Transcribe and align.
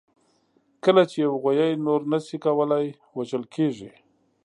کله 0.83 1.03
چې 1.09 1.17
یوه 1.25 1.37
غویي 1.43 1.71
نور 1.85 2.01
نه 2.11 2.19
شي 2.27 2.37
کولای، 2.45 2.85
وژل 3.17 3.43
کېږي. 3.55 3.91